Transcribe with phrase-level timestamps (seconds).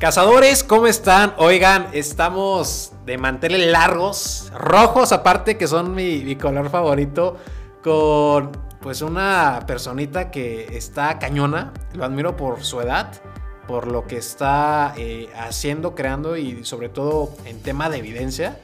[0.00, 1.34] Cazadores, ¿cómo están?
[1.36, 7.36] Oigan, estamos de manteles largos, rojos aparte, que son mi, color favorito,
[7.82, 8.50] con
[8.80, 13.12] pues una personita que está cañona, lo admiro por su edad,
[13.68, 18.58] por lo que está eh, haciendo, creando y sobre todo en tema de evidencia.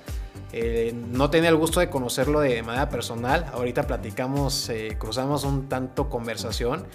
[0.55, 5.68] Eh, no tenía el gusto de conocerlo de manera personal, ahorita platicamos, eh, cruzamos un
[5.68, 6.87] tanto conversación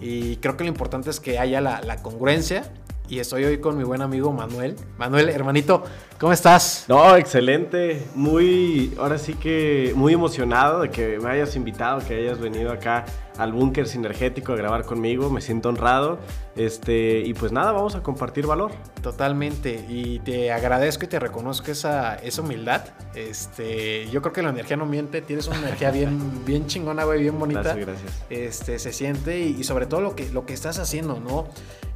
[0.00, 2.64] y creo que lo importante es que haya la, la congruencia
[3.10, 4.76] y estoy hoy con mi buen amigo Manuel.
[4.96, 5.82] Manuel, hermanito,
[6.18, 6.84] ¿cómo estás?
[6.86, 8.06] No, excelente.
[8.14, 13.04] Muy, ahora sí que muy emocionado de que me hayas invitado, que hayas venido acá
[13.36, 15.28] al búnker sinergético a grabar conmigo.
[15.28, 16.20] Me siento honrado.
[16.54, 18.70] Este, y pues nada, vamos a compartir valor.
[19.02, 19.84] Totalmente.
[19.88, 22.82] Y te agradezco y te reconozco esa, esa humildad.
[23.16, 25.20] Este, yo creo que la energía no miente.
[25.20, 27.74] Tienes una energía bien, bien chingona, güey, bien bonita.
[27.74, 28.22] Gracias, gracias.
[28.30, 31.48] Este, se siente y, y sobre todo lo que, lo que estás haciendo, ¿no?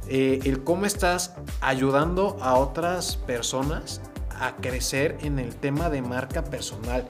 [0.07, 4.01] Eh, el cómo estás ayudando a otras personas
[4.39, 7.05] a crecer en el tema de marca personal.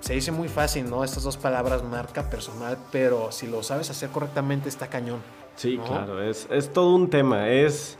[0.00, 1.02] Se dice muy fácil, ¿no?
[1.02, 5.20] Estas dos palabras, marca personal, pero si lo sabes hacer correctamente está cañón.
[5.56, 7.48] Sí, claro, es, es todo un tema.
[7.48, 7.98] Es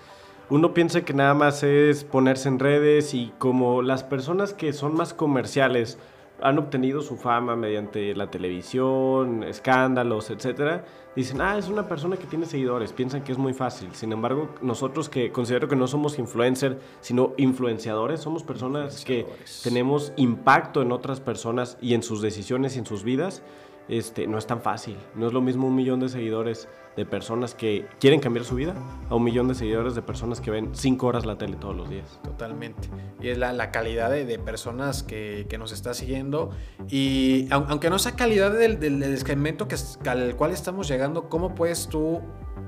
[0.48, 4.94] uno piensa que nada más es ponerse en redes y como las personas que son
[4.94, 5.98] más comerciales
[6.40, 10.84] han obtenido su fama mediante la televisión, escándalos, etcétera,
[11.14, 13.88] dicen, ah, es una persona que tiene seguidores, piensan que es muy fácil.
[13.94, 19.26] Sin embargo, nosotros que considero que no somos influencers, sino influenciadores, somos personas que
[19.62, 23.42] tenemos impacto en otras personas y en sus decisiones y en sus vidas,
[23.88, 24.96] este, no es tan fácil.
[25.14, 28.74] No es lo mismo un millón de seguidores de personas que quieren cambiar su vida
[29.10, 31.90] a un millón de seguidores de personas que ven cinco horas la tele todos los
[31.90, 32.18] días.
[32.24, 32.88] Totalmente.
[33.20, 36.50] Y es la, la calidad de, de personas que, que, nos está siguiendo.
[36.88, 42.22] Y aunque no sea calidad del, del, que, al cual estamos llegando, ¿cómo puedes tú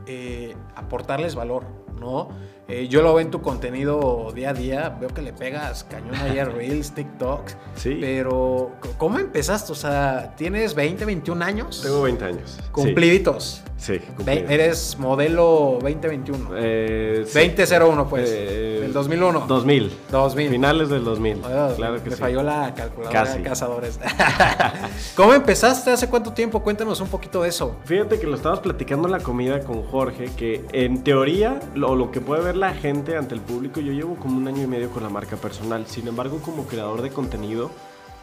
[0.07, 1.65] eh, aportarles valor?
[1.99, 2.29] ¿no?
[2.69, 6.15] Eh, yo lo veo en tu contenido día a día, veo que le pegas cañón
[6.17, 7.57] ahí a Reels, TikToks.
[7.77, 7.97] Sí.
[8.01, 9.73] Pero, ¿cómo empezaste?
[9.73, 11.81] O sea, ¿tienes 20, 21 años?
[11.83, 12.59] Tengo 20 años.
[12.73, 13.63] Cumpliditos.
[13.79, 14.51] Sí, cumplidos.
[14.51, 16.51] Eres modelo 2021.
[16.57, 17.49] Eh, sí.
[17.49, 18.31] 2001, pues.
[18.31, 19.47] Eh, del 2001.
[19.47, 19.93] 2000.
[20.11, 20.51] 2000.
[20.51, 21.45] Finales del 2000.
[21.45, 22.21] Oye, claro que me sí.
[22.21, 23.39] falló la calculadora Casi.
[23.39, 24.01] de cazadores.
[25.15, 25.93] ¿Cómo empezaste?
[25.93, 26.61] ¿Hace cuánto tiempo?
[26.63, 27.77] Cuéntanos un poquito de eso.
[27.85, 32.11] Fíjate que lo estabas platicando en la comida con Jorge, que en teoría, lo, lo
[32.11, 34.91] que puede ver la gente ante el público, yo llevo como un año y medio
[34.91, 35.87] con la marca personal.
[35.87, 37.71] Sin embargo, como creador de contenido,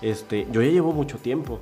[0.01, 1.59] este, yo ya llevo mucho tiempo.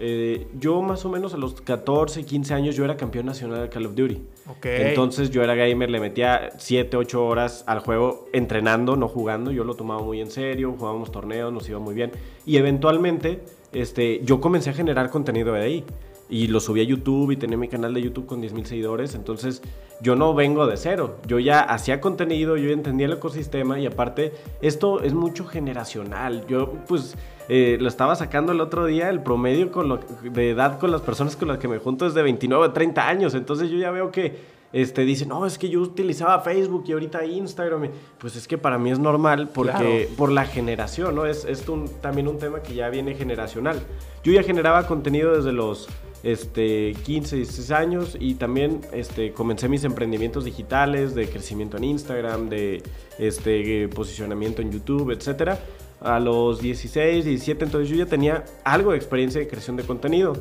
[0.00, 3.68] Eh, yo más o menos a los 14, 15 años yo era campeón nacional de
[3.68, 4.22] Call of Duty.
[4.58, 4.88] Okay.
[4.88, 9.50] Entonces yo era gamer, le metía 7, 8 horas al juego entrenando, no jugando.
[9.50, 12.12] Yo lo tomaba muy en serio, jugábamos torneos, nos iba muy bien.
[12.46, 13.40] Y eventualmente
[13.72, 15.84] este, yo comencé a generar contenido de ahí
[16.30, 19.14] y lo subí a YouTube y tenía mi canal de YouTube con 10.000 seguidores.
[19.14, 19.62] Entonces
[20.00, 21.16] yo no vengo de cero.
[21.26, 26.46] Yo ya hacía contenido, yo ya entendía el ecosistema y aparte esto es mucho generacional.
[26.46, 27.16] Yo pues
[27.48, 31.00] eh, lo estaba sacando el otro día, el promedio con lo, de edad con las
[31.00, 33.34] personas con las que me junto es de 29 a 30 años.
[33.34, 37.24] Entonces yo ya veo que este, dicen, no, es que yo utilizaba Facebook y ahorita
[37.24, 37.88] Instagram.
[38.18, 40.16] Pues es que para mí es normal porque claro.
[40.16, 41.24] por la generación, ¿no?
[41.24, 43.80] Es, es un, también un tema que ya viene generacional.
[44.22, 45.88] Yo ya generaba contenido desde los
[46.22, 52.48] este, 15, 16 años y también este, comencé mis emprendimientos digitales de crecimiento en Instagram,
[52.48, 52.82] de
[53.18, 55.58] este, posicionamiento en YouTube, etc.
[56.00, 60.34] A los 16, 17, entonces yo ya tenía algo de experiencia de creación de contenido.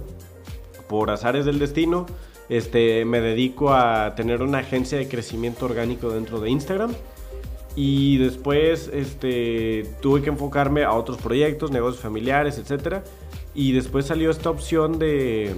[0.87, 2.05] Por azares del destino,
[2.49, 6.93] este, me dedico a tener una agencia de crecimiento orgánico dentro de Instagram.
[7.75, 13.03] Y después este, tuve que enfocarme a otros proyectos, negocios familiares, etc.
[13.57, 15.55] Y después salió esta opción de,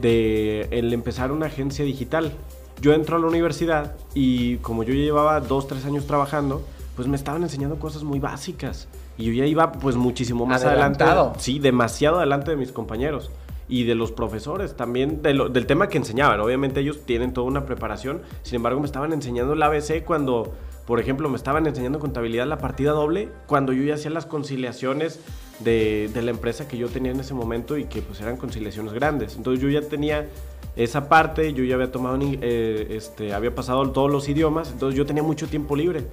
[0.00, 2.32] de el empezar una agencia digital.
[2.80, 6.62] Yo entro a la universidad y como yo ya llevaba dos, tres años trabajando,
[6.96, 8.88] pues me estaban enseñando cosas muy básicas.
[9.18, 11.10] Y yo ya iba pues muchísimo más Adelantado.
[11.10, 11.40] adelante.
[11.40, 13.30] Sí, demasiado adelante de mis compañeros
[13.68, 16.40] y de los profesores también, de lo, del tema que enseñaban.
[16.40, 20.54] Obviamente ellos tienen toda una preparación, sin embargo me estaban enseñando el ABC cuando,
[20.86, 25.20] por ejemplo, me estaban enseñando contabilidad la partida doble, cuando yo ya hacía las conciliaciones
[25.60, 29.36] de, la empresa que yo tenía en ese momento y que pues eran conciliaciones grandes.
[29.36, 30.26] Entonces yo ya tenía
[30.74, 35.06] esa parte, yo ya había tomado, eh, este, había pasado todos los idiomas, entonces yo
[35.06, 36.04] tenía mucho tiempo libre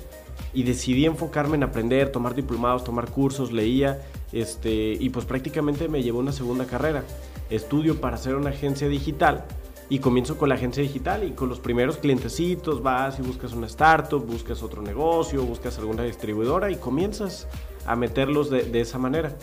[0.54, 4.01] y decidí enfocarme en aprender, tomar diplomados, tomar cursos, leía,
[4.31, 7.04] este, y pues prácticamente me llevó una segunda carrera.
[7.50, 9.45] Estudio para hacer una agencia digital
[9.89, 13.65] y comienzo con la agencia digital y con los primeros clientecitos vas y buscas una
[13.65, 17.47] startup, buscas otro negocio, buscas alguna distribuidora y comienzas
[17.88, 19.33] a meterlos de, esa manera.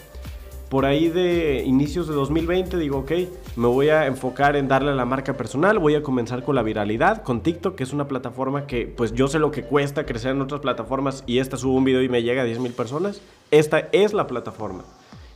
[0.69, 3.12] por ahí de inicios de 2020 digo, ok,
[3.56, 6.62] me voy a enfocar en darle a la marca personal, voy a comenzar con la
[6.62, 10.31] viralidad, con TikTok, que es una plataforma que pues yo sé lo que cuesta crecer
[10.32, 13.20] en otras plataformas y esta subo un video y me llega a 10 mil personas.
[13.50, 14.84] Esta es la plataforma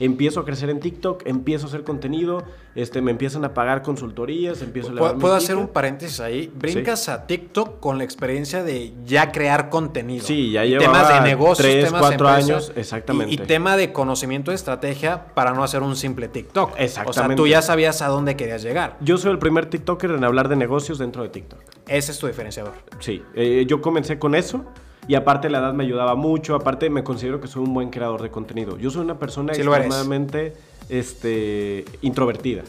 [0.00, 2.42] empiezo a crecer en TikTok, empiezo a hacer contenido,
[2.74, 6.50] este, me empiezan a pagar consultorías, empiezo a ¿Puedo, ¿puedo hacer un paréntesis ahí?
[6.54, 10.24] Brincas a TikTok con la experiencia de ya crear contenido.
[10.26, 13.34] Sí, ya llevaba temas de negocios, tres, temas cuatro años, exactamente.
[13.34, 16.74] Y, tema de conocimiento de estrategia para no hacer un simple TikTok.
[16.78, 17.10] Exactamente.
[17.10, 18.96] O sea, tú ya sabías a dónde querías llegar.
[19.00, 21.60] Yo soy el primer TikToker en hablar de negocios dentro de TikTok.
[21.88, 22.72] Ese es tu diferenciador.
[23.00, 24.64] Sí, eh, yo comencé con eso.
[25.08, 28.22] Y aparte la edad me ayudaba mucho, aparte me considero que soy un buen creador
[28.22, 28.78] de contenido.
[28.78, 30.54] Yo soy una persona extremadamente
[30.88, 32.62] este, introvertida.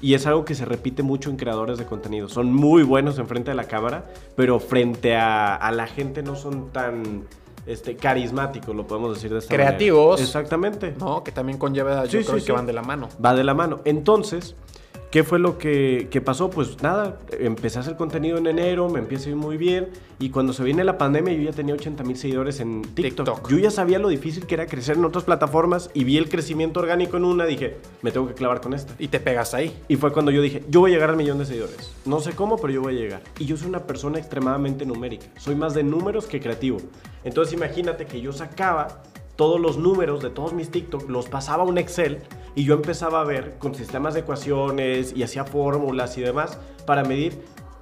[0.00, 2.28] Y es algo que se repite mucho en creadores de contenido.
[2.28, 4.04] Son muy buenos enfrente de la cámara,
[4.36, 7.24] pero frente a, la gente no son tan
[7.66, 10.20] este, carismáticos, lo podemos decir de esta Creativos.
[10.20, 10.94] Exactamente.
[10.98, 13.08] No, que también conlleva, yo creo que van de la mano.
[13.24, 13.80] Va de la mano.
[13.84, 14.54] Entonces,
[15.10, 16.50] ¿Qué fue lo que, pasó?
[16.50, 19.88] Pues nada, empecé a hacer contenido en enero, me empieza a ir muy bien
[20.18, 23.48] y cuando se viene la pandemia yo ya tenía 80 mil seguidores en TikTok.
[23.48, 26.80] Yo ya sabía lo difícil que era crecer en otras plataformas y vi el crecimiento
[26.80, 28.94] orgánico en una, dije, me tengo que clavar con esta.
[28.98, 29.76] Y te pegas ahí.
[29.88, 31.92] Y fue cuando yo dije, yo voy a llegar al millón de seguidores.
[32.04, 33.22] No sé cómo, pero yo voy a llegar.
[33.38, 35.26] Y yo soy una persona extremadamente numérica.
[35.38, 36.78] Soy más de números que creativo.
[37.24, 39.02] Entonces imagínate que yo sacaba
[39.36, 42.18] todos los números de todos mis TikTok, los pasaba a un Excel
[42.54, 47.04] y yo empezaba a ver con sistemas de ecuaciones y hacía fórmulas y demás para
[47.04, 47.38] medir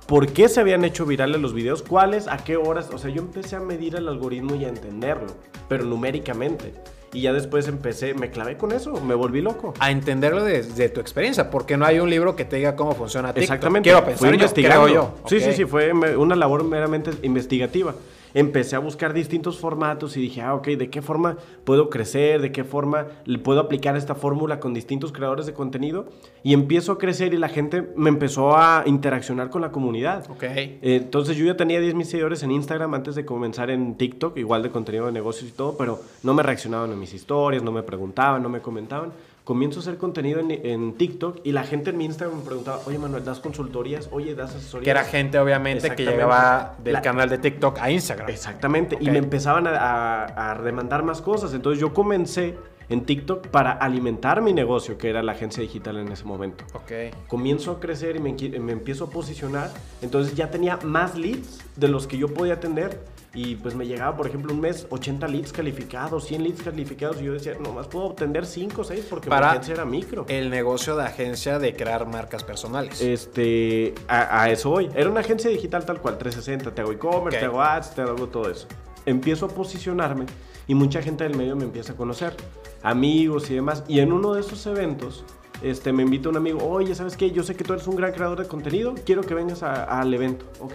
[0.07, 2.91] por qué se habían hecho virales los videos, cuáles, a qué horas.
[2.93, 5.33] O sea, yo empecé a medir el algoritmo y a entenderlo,
[5.69, 6.75] pero numéricamente.
[7.13, 9.73] Y ya después empecé, me clavé con eso, me volví loco.
[9.79, 13.29] A entenderlo desde tu experiencia, porque no hay un libro que te diga cómo funciona
[13.29, 13.43] TikTok.
[13.43, 13.89] Exactamente.
[13.89, 15.15] Quiero pensar, yo, yo.
[15.29, 17.95] Sí, sí, sí, fue una labor meramente investigativa
[18.35, 22.43] empecé a buscar distintos formatos y dije, ah, ok, ¿de qué forma puedo crecer?
[22.43, 23.07] ¿De qué forma
[23.43, 26.07] puedo aplicar esta fórmula con distintos creadores de contenido?
[26.43, 30.29] Y empiezo a crecer y la gente me empezó a interaccionar con la comunidad.
[30.31, 30.45] Ok.
[30.83, 34.63] entonces yo ya tenía 10 mil seguidores en Instagram antes de comenzar en TikTok, igual
[34.63, 37.83] de contenido de negocios y todo, pero no me reaccionaban a mis historias, no me
[37.83, 39.13] preguntaban, no me comentaban
[39.45, 42.99] comienzo a hacer contenido en, TikTok y la gente en mi Instagram me preguntaba, oye
[42.99, 44.09] Manuel, ¿das consultorías?
[44.11, 44.85] Oye, ¿das asesorías?
[44.85, 48.29] Que era gente obviamente que llegaba del canal de TikTok a Instagram.
[48.31, 51.53] Exactamente, y me empezaban a, demandar más cosas.
[51.53, 52.57] Entonces yo comencé
[52.89, 56.65] en TikTok para alimentar mi negocio, que era la agencia digital en ese momento.
[56.73, 56.93] Ok.
[57.29, 59.71] Comienzo a crecer y me, me empiezo a posicionar.
[60.01, 63.01] Entonces ya tenía más leads de los que yo podía atender
[63.35, 67.25] y pues me llegaba, por ejemplo, un mes 80 leads calificados, 100 leads calificados y
[67.25, 70.25] yo decía, nomás puedo obtener 5 o 6 porque Para mi agencia era micro.
[70.29, 73.01] El negocio de agencia de crear marcas personales.
[73.01, 74.89] Este, a, eso voy.
[74.95, 78.29] Era una agencia digital tal cual, 360, te hago e-commerce, te hago ads, te hago
[78.29, 78.69] todo eso.
[79.05, 80.27] Empiezo a posicionarme
[80.69, 82.37] y mucha gente del medio me empieza a conocer,
[82.83, 83.83] amigos y demás.
[83.89, 85.25] Y en uno de esos eventos,
[85.61, 87.33] este, me invita un amigo, oye, ¿sabes qué?
[87.33, 90.47] Yo sé que tú eres un gran creador de contenido, quiero que vengas al evento.
[90.61, 90.75] Ok,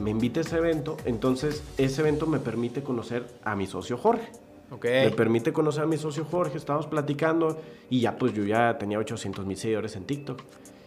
[0.00, 4.28] me invita a ese evento, entonces ese evento me permite conocer a mi socio Jorge.
[4.70, 5.04] Okay.
[5.04, 7.60] Me permite conocer a mi socio Jorge, estábamos platicando
[7.90, 10.40] y ya pues yo ya tenía 800 mil seguidores en TikTok.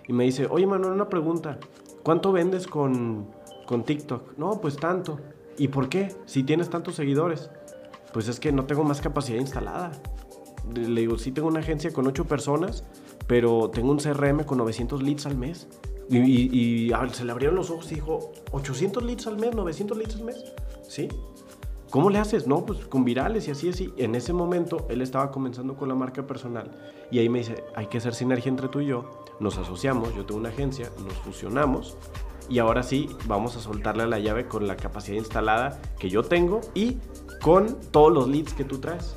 [0.07, 1.57] Y me dice, oye Manuel, una pregunta,
[2.03, 3.27] ¿cuánto vendes con,
[3.65, 4.37] con TikTok?
[4.37, 5.19] No, pues tanto.
[5.57, 6.15] ¿Y por qué?
[6.25, 7.49] Si tienes tantos seguidores.
[8.13, 9.91] Pues es que no tengo más capacidad instalada.
[10.73, 12.83] Le digo, sí tengo una agencia con 8 personas,
[13.25, 15.67] pero tengo un CRM con 900 leads al mes.
[16.09, 20.23] Y, se le abrieron los ojos y dijo, 800 leads al mes, 900 leads al
[20.23, 20.53] mes.
[20.87, 21.09] ¿Sí?
[21.89, 22.47] ¿Cómo le haces?
[22.47, 23.93] No, pues con virales y así, así.
[23.97, 26.69] En ese momento él estaba comenzando con la marca personal
[27.11, 29.23] y ahí me dice, hay que hacer sinergia entre tú y yo.
[29.39, 31.97] Nos asociamos, yo tengo una agencia, nos fusionamos
[32.49, 36.61] y ahora sí vamos a soltarle la llave con la capacidad instalada que yo tengo
[36.73, 36.97] y
[37.41, 39.15] con todos los leads que tú traes.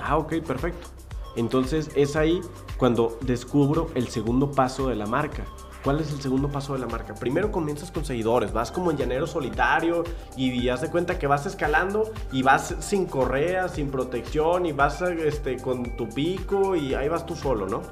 [0.00, 0.88] Ah, ok, perfecto.
[1.36, 2.40] Entonces es ahí
[2.76, 5.44] cuando descubro el segundo paso de la marca
[5.84, 7.14] ¿Cuál es el segundo paso de la marca?
[7.14, 10.02] Primero comienzas con seguidores, vas como en llanero solitario
[10.36, 15.00] y haz de cuenta que vas escalando y vas sin correa, sin protección y vas
[15.02, 17.82] este, con tu pico y ahí vas tú solo, ¿no?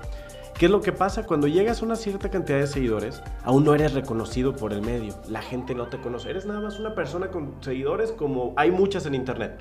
[0.58, 1.26] ¿Qué es lo que pasa?
[1.26, 5.14] Cuando llegas a una cierta cantidad de seguidores, aún no eres reconocido por el medio.
[5.28, 6.30] La gente no te conoce.
[6.30, 9.60] Eres nada más una persona con seguidores como hay muchas en internet.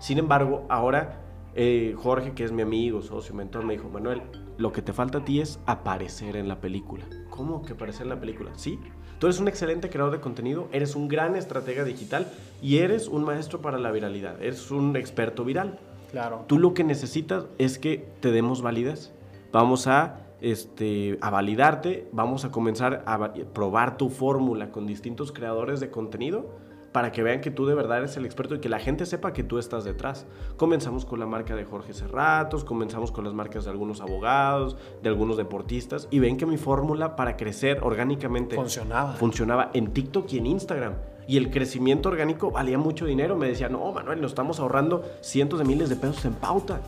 [0.00, 1.20] Sin embargo, ahora
[1.54, 4.22] eh, Jorge, que es mi amigo, socio, mentor, me dijo, Manuel,
[4.56, 7.04] lo que te falta a ti es aparecer en la película.
[7.30, 8.52] ¿Cómo que aparecer en la película?
[8.54, 8.78] Sí,
[9.18, 12.30] tú eres un excelente creador de contenido, eres un gran estratega digital
[12.62, 15.78] y eres un maestro para la viralidad, eres un experto viral.
[16.10, 16.44] Claro.
[16.46, 19.12] Tú lo que necesitas es que te demos validez.
[19.50, 25.80] Vamos a, este, a validarte, vamos a comenzar a probar tu fórmula con distintos creadores
[25.80, 26.61] de contenido
[26.92, 29.32] para que vean que tú de verdad eres el experto y que la gente sepa
[29.32, 30.26] que tú estás detrás.
[30.56, 35.08] Comenzamos con la marca de Jorge Serratos, comenzamos con las marcas de algunos abogados, de
[35.08, 39.14] algunos deportistas y ven que mi fórmula para crecer orgánicamente funcionaba.
[39.14, 40.94] Funcionaba en TikTok y en Instagram.
[41.26, 43.36] Y el crecimiento orgánico valía mucho dinero.
[43.36, 46.80] Me decía, no, Manuel, nos estamos ahorrando cientos de miles de pesos en pauta.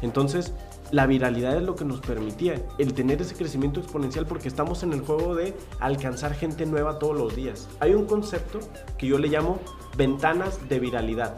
[0.00, 0.54] Entonces,
[0.92, 4.92] la viralidad es lo que nos permitía el tener ese crecimiento exponencial porque estamos en
[4.92, 7.68] el juego de alcanzar gente nueva todos los días.
[7.80, 8.60] Hay un concepto
[8.98, 9.58] que yo le llamo
[9.96, 11.34] ventanas de viralidad.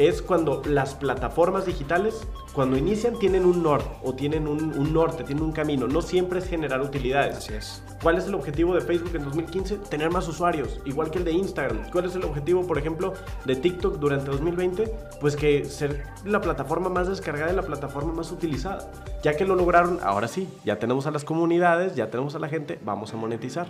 [0.00, 5.24] Es cuando las plataformas digitales, cuando inician, tienen un norte o tienen un, un norte,
[5.24, 5.86] tienen un camino.
[5.88, 7.36] No siempre es generar utilidades.
[7.36, 7.82] Así es.
[8.02, 9.76] ¿Cuál es el objetivo de Facebook en 2015?
[9.90, 11.90] Tener más usuarios, igual que el de Instagram.
[11.90, 13.12] ¿Cuál es el objetivo, por ejemplo,
[13.44, 14.90] de TikTok durante 2020?
[15.20, 18.90] Pues que ser la plataforma más descargada y la plataforma más utilizada.
[19.22, 22.48] Ya que lo lograron, ahora sí, ya tenemos a las comunidades, ya tenemos a la
[22.48, 23.66] gente, vamos a monetizar.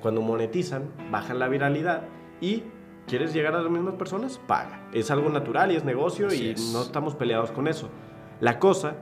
[0.00, 2.02] Cuando monetizan, bajan la viralidad
[2.40, 2.62] y
[3.06, 4.40] ¿quieres llegar a las mismas personas?
[4.46, 4.88] Paga.
[4.92, 6.72] Es algo natural y es negocio Así y es.
[6.72, 7.88] no estamos peleados con eso.
[8.40, 8.94] La cosa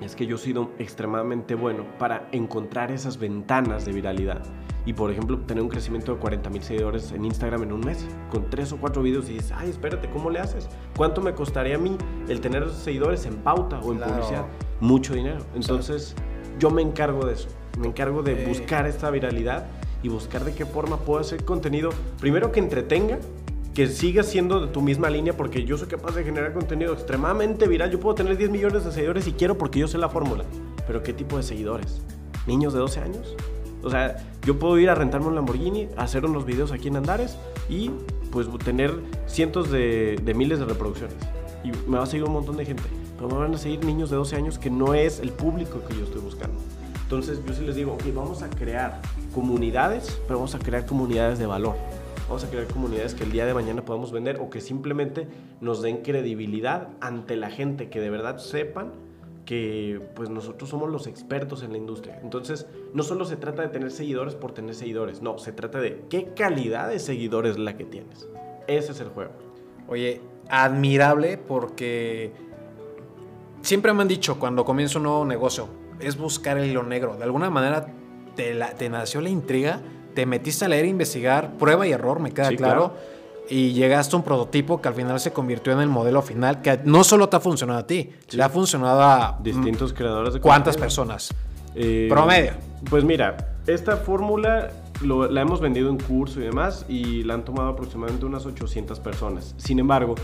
[0.00, 4.42] es que yo he sido extremadamente bueno para encontrar esas ventanas de viralidad.
[4.84, 8.06] Y por ejemplo, tener un crecimiento de 40 mil seguidores en Instagram en un mes,
[8.30, 10.68] con tres o cuatro videos y dices, ay, espérate, ¿cómo le haces?
[10.96, 11.96] ¿Cuánto me costaría a mí
[12.28, 14.12] el tener esos seguidores en pauta o en Claro.
[14.14, 14.44] publicidad?
[14.80, 15.38] Mucho dinero.
[15.56, 16.14] Entonces,
[16.60, 17.48] yo me encargo de eso.
[17.80, 18.48] Me encargo de Ok.
[18.48, 19.66] buscar esta viralidad
[20.06, 23.18] y buscar de qué forma puedo hacer contenido, primero que entretenga,
[23.74, 27.66] que siga siendo de tu misma línea, porque yo soy capaz de generar contenido extremadamente
[27.66, 27.90] viral.
[27.90, 30.44] Yo puedo tener 10 millones de seguidores y quiero porque yo sé la fórmula.
[30.86, 32.02] Pero ¿qué tipo de seguidores?
[32.46, 33.34] ¿Niños de 12 años?
[33.82, 37.36] O sea, yo puedo ir a rentarme un Lamborghini, hacer unos videos aquí en Andares
[37.68, 37.90] y
[38.30, 38.94] pues tener
[39.26, 41.16] cientos de, de miles de reproducciones.
[41.64, 42.84] Y me va a seguir un montón de gente.
[43.16, 45.96] Pero me van a seguir niños de 12 años que no es el público que
[45.96, 46.60] yo estoy buscando.
[47.06, 49.00] Entonces yo sí les digo, ok, vamos a crear
[49.32, 51.76] comunidades, pero vamos a crear comunidades de valor.
[52.26, 55.28] Vamos a crear comunidades que el día de mañana podamos vender o que simplemente
[55.60, 58.90] nos den credibilidad ante la gente, que de verdad sepan
[59.44, 62.18] que pues nosotros somos los expertos en la industria.
[62.24, 66.06] Entonces, no solo se trata de tener seguidores por tener seguidores, no, se trata de
[66.10, 68.28] qué calidad de seguidores es la que tienes.
[68.66, 69.30] Ese es el juego.
[69.86, 72.32] Oye, admirable porque
[73.62, 75.68] siempre me han dicho cuando comienzo un nuevo negocio,
[76.00, 77.16] es buscar el hilo negro.
[77.16, 77.86] De alguna manera
[78.34, 79.80] te, la- te nació la intriga,
[80.14, 82.94] te metiste a leer, e investigar, prueba y error, me queda Sí, claro.
[83.48, 86.80] Y llegaste a un prototipo que al final se convirtió en el modelo final, que
[86.84, 88.36] no solo te ha funcionado a ti, Sí.
[88.36, 91.32] le ha funcionado a Distintos creadores de cuántas personas.
[91.74, 92.52] Eh, Promedio.
[92.90, 93.36] Pues mira,
[93.66, 94.70] esta fórmula
[95.02, 98.98] lo- la hemos vendido en curso y demás y la han tomado aproximadamente unas 800
[98.98, 99.54] personas.
[99.58, 100.14] Sin embargo,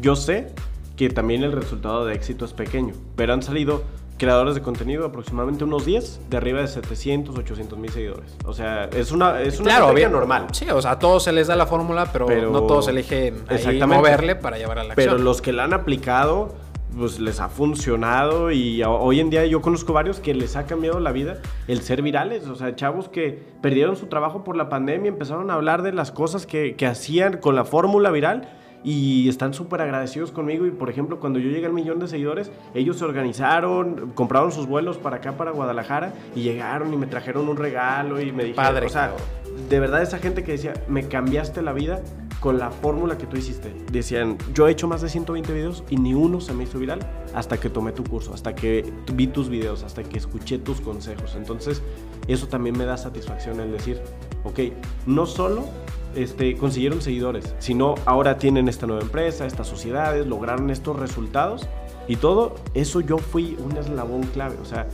[0.00, 0.48] yo sé
[0.96, 3.82] que también el resultado de éxito es pequeño, pero han salido
[4.22, 8.36] creadores de contenido aproximadamente unos 10 de arriba de 700, 800 mil seguidores.
[8.44, 10.12] O sea, es una, es una Claro, bien.
[10.12, 10.46] normal.
[10.52, 13.34] Sí, o sea, a todos se les da la fórmula, pero, Pero- no todos eligen
[13.48, 15.10] ahí moverle para llevar a la acción.
[15.14, 16.54] Pero los que la han aplicado,
[16.96, 21.00] pues les ha funcionado y hoy en día yo conozco varios que les ha cambiado
[21.00, 22.46] la vida el ser virales.
[22.46, 26.12] O sea, chavos que perdieron su trabajo por la pandemia, empezaron a hablar de las
[26.12, 28.48] cosas que, que hacían con la fórmula viral
[28.84, 30.66] y están súper agradecidos conmigo.
[30.66, 34.66] Y por ejemplo, cuando yo llegué al millón de seguidores, ellos se organizaron, compraron sus
[34.66, 38.64] vuelos para acá, para Guadalajara y llegaron y me trajeron un regalo y me dijeron,
[38.64, 39.68] Padre, o sea, cabrón.
[39.68, 42.02] de verdad esa gente que decía, me cambiaste la vida
[42.42, 43.72] con la fórmula que tú hiciste.
[43.92, 46.98] Decían, yo he hecho más de 120 videos y ni uno se me hizo viral
[47.34, 51.36] hasta que tomé tu curso, hasta que vi tus videos, hasta que escuché tus consejos.
[51.36, 51.82] Entonces,
[52.26, 54.02] eso también me da satisfacción el decir,
[54.42, 54.58] ok,
[55.06, 55.66] no solo
[56.14, 61.68] este, consiguieron seguidores, sino ahora tienen esta nueva empresa, estas sociedades, lograron estos resultados
[62.08, 64.56] y todo eso yo fui un eslabón clave.
[64.60, 64.88] O sea,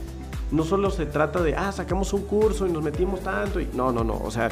[0.51, 3.61] no solo se trata de, ah, sacamos un curso y nos metimos tanto.
[3.61, 4.19] Y, no, no, no.
[4.19, 4.49] O sea,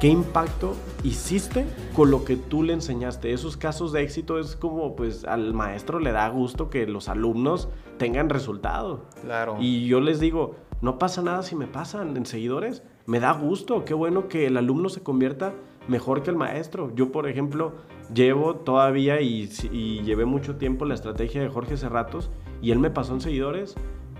[0.00, 3.32] ¿qué impacto hiciste con lo que tú le enseñaste?
[3.32, 7.68] Esos casos de éxito es como, pues, al maestro le da gusto que los alumnos
[7.98, 9.06] tengan resultado.
[9.22, 9.56] Claro.
[9.60, 12.82] Y yo les digo, no pasa nada si me pasan en seguidores.
[13.06, 15.54] Me da gusto, qué bueno que el alumno se convierta
[15.90, 16.94] mejor que el maestro.
[16.94, 17.72] Yo, por ejemplo,
[18.14, 22.30] llevo todavía y, y llevé mucho tiempo la estrategia de Jorge Serratos
[22.62, 23.74] y él me pasó en seguidores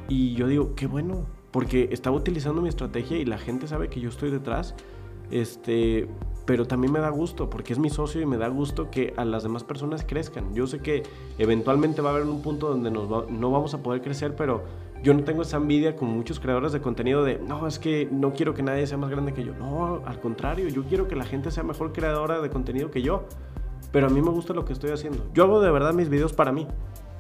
[0.09, 4.01] y yo digo, qué bueno, porque estaba utilizando mi estrategia y la gente sabe que
[4.01, 4.75] yo estoy detrás.
[5.31, 6.09] Este,
[6.45, 9.25] pero también me da gusto porque es mi socio y me da gusto que a
[9.25, 10.53] las demás personas crezcan.
[10.53, 11.05] Yo sé que
[11.39, 14.65] eventualmente va a haber un punto donde no vamos a poder crecer, pero
[15.03, 18.33] yo no tengo esa envidia como muchos creadores de contenido de, no, es que no
[18.33, 19.55] quiero que nadie sea más grande que yo.
[19.55, 23.25] No, al contrario, yo quiero que la gente sea mejor creadora de contenido que yo.
[23.93, 25.27] Pero a mí me gusta lo que estoy haciendo.
[25.35, 26.67] Yo hago de verdad mis videos para mí.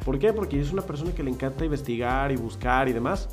[0.04, 0.32] ¿Por qué?
[0.32, 3.28] Porque yo soy una persona que le encanta investigar y buscar y demás.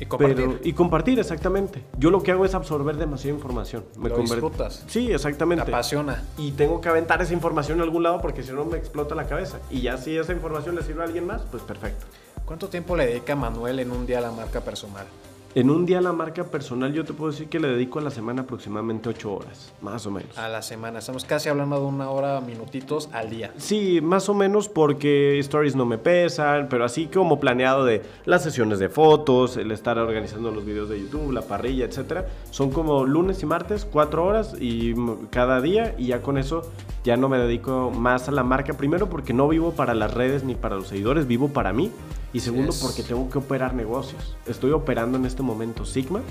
[0.00, 0.60] Y compartir.
[0.62, 1.84] y compartir, exactamente.
[1.98, 3.84] Yo lo que hago es absorber demasiada información.
[3.98, 4.84] Me lo disfrutas.
[4.86, 5.64] Sí, exactamente.
[5.64, 6.22] Te apasiona.
[6.36, 9.26] Y tengo que aventar esa información en algún lado porque si no me explota la
[9.26, 9.58] cabeza.
[9.70, 12.06] Y ya si esa información le sirve a alguien más, pues perfecto.
[12.48, 15.06] ¿Cuánto tiempo le dedica Manuel en un día a la marca personal?
[15.54, 18.10] En un día la marca personal yo te puedo decir que le dedico a la
[18.10, 20.36] semana aproximadamente 8 horas, más o menos.
[20.36, 23.50] A la semana, estamos casi hablando de una hora, minutitos al día.
[23.56, 28.42] Sí, más o menos porque stories no me pesan, pero así como planeado de las
[28.42, 33.06] sesiones de fotos, el estar organizando los videos de YouTube, la parrilla, etcétera, son como
[33.06, 34.94] lunes y martes, 4 horas y
[35.30, 36.70] cada día y ya con eso
[37.04, 40.44] ya no me dedico más a la marca, primero porque no vivo para las redes
[40.44, 41.90] ni para los seguidores, vivo para mí.
[42.30, 44.36] Y segundo, porque tengo que operar negocios.
[44.44, 46.22] Estoy operando en este momento Sigma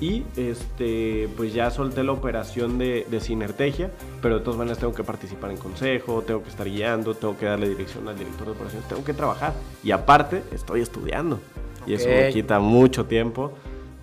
[0.00, 4.92] y este, pues ya solté la operación de, de Sinertegia, pero de todas maneras tengo
[4.92, 8.52] que participar en consejo, tengo que estar guiando, tengo que darle dirección al director de
[8.52, 9.54] operaciones, tengo que trabajar.
[9.82, 11.40] Y aparte, estoy estudiando.
[11.86, 13.52] Y eso me quita mucho tiempo.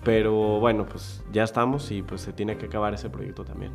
[0.02, 3.72] Pero bueno, pues ya estamos y pues se tiene que acabar ese proyecto también.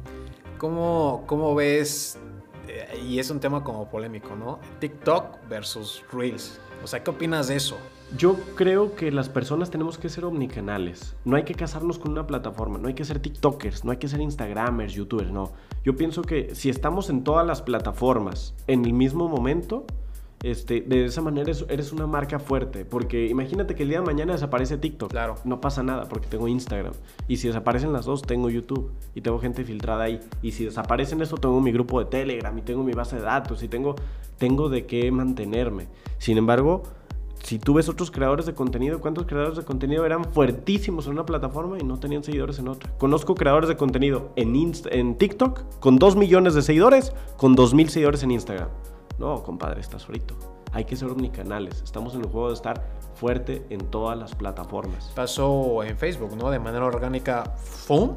[0.59, 2.19] ¿Cómo, cómo ves?
[2.67, 4.59] Eh, y es un tema como polémico, ¿no?
[4.79, 6.59] TikTok versus Reels.
[6.83, 7.77] O sea, ¿qué opinas de eso?
[8.17, 11.15] Yo creo que las personas tenemos que ser omnicanales.
[11.25, 14.07] No hay que casarnos con una plataforma, no hay que ser TikTokers, no hay que
[14.07, 15.51] ser Instagramers, YouTubers, no.
[15.83, 19.85] Yo pienso que si estamos en todas las plataformas en el mismo momento,
[20.41, 22.85] este, de esa manera eres una marca fuerte.
[22.85, 25.11] Porque imagínate que el día de mañana desaparece TikTok.
[25.11, 25.35] Claro.
[25.43, 26.93] No pasa nada porque tengo Instagram.
[27.27, 28.91] Y si desaparecen las dos, tengo YouTube.
[29.15, 30.19] Y tengo gente filtrada ahí.
[30.41, 32.57] Y si desaparecen eso, tengo mi grupo de Telegram.
[32.57, 33.61] Y tengo mi base de datos.
[33.63, 33.95] Y tengo,
[34.37, 35.87] tengo de qué mantenerme.
[36.17, 36.83] Sin embargo,
[37.43, 41.25] si tú ves otros creadores de contenido, ¿cuántos creadores de contenido eran fuertísimos en una
[41.25, 42.91] plataforma y no tenían seguidores en otra?
[42.97, 44.55] Conozco creadores de contenido en,
[44.91, 48.69] en TikTok con 2 millones de seguidores, con 2 mil seguidores en Instagram.
[49.17, 50.35] No, compadre, estás frito.
[50.71, 51.81] Hay que ser omnicanales.
[51.81, 55.11] Estamos en el juego de estar fuerte en todas las plataformas.
[55.15, 56.49] Pasó en Facebook, ¿no?
[56.51, 58.15] De manera orgánica, ¡fum!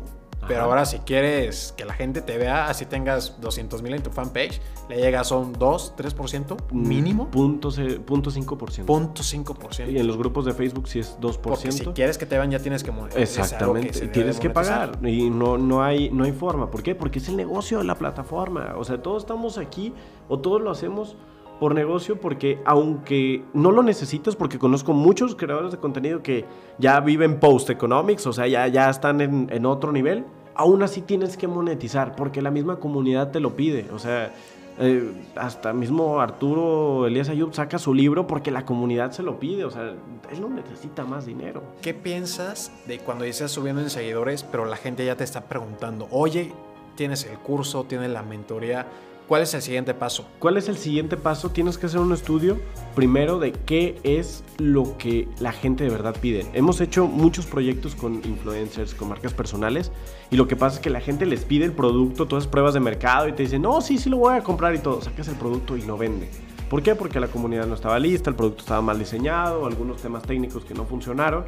[0.49, 4.11] Pero ahora si quieres que la gente te vea, así tengas 200 mil en tu
[4.11, 7.30] fanpage, le llega son 2, 3% mm, mínimo.
[7.30, 7.70] Punto,
[8.04, 8.84] punto 5%.
[8.84, 9.92] Punto 5%.
[9.92, 11.38] Y en los grupos de Facebook sí es 2%.
[11.40, 14.09] Porque si quieres que te vean ya tienes que Exactamente.
[14.09, 14.98] tienes que pagar.
[15.02, 16.70] Y no, no, hay, no hay forma.
[16.70, 16.94] ¿Por qué?
[16.94, 18.74] Porque es el negocio de la plataforma.
[18.76, 19.94] O sea, todos estamos aquí
[20.28, 21.16] o todos lo hacemos
[21.62, 26.44] por negocio porque aunque no lo necesitas, porque conozco muchos creadores de contenido que
[26.77, 30.25] ya viven post economics, o sea, ya, ya están en, otro nivel,
[30.57, 33.87] aún así tienes que monetizar porque la misma comunidad te lo pide.
[33.92, 34.35] O sea,
[34.81, 39.64] eh, hasta mismo Arturo Elías Ayub saca su libro porque la comunidad se lo pide,
[39.64, 39.94] o sea,
[40.33, 41.62] él no necesita más dinero.
[41.81, 46.09] ¿Qué piensas de cuando dices subiendo en seguidores, pero la gente ya te está preguntando,
[46.11, 46.53] oye,
[46.96, 48.88] tienes el curso, tienes la mentoría?
[49.33, 50.27] ¿Cuál es el siguiente paso?
[50.38, 51.49] ¿Cuál es el siguiente paso?
[51.49, 52.59] Tienes que hacer un estudio
[52.95, 56.45] primero de qué es lo que la gente de verdad pide.
[56.53, 59.90] Hemos hecho muchos proyectos con influencers, con marcas personales,
[60.31, 62.81] y lo que pasa es que la gente les pide el producto, todas pruebas de
[62.81, 65.01] mercado, y te dicen, no, sí, sí lo voy a comprar y todo.
[65.01, 66.29] Sacas el producto y no vende.
[66.68, 66.95] ¿Por qué?
[66.95, 70.75] Porque la comunidad no estaba lista, el producto estaba mal diseñado, algunos temas técnicos que
[70.75, 71.47] no funcionaron.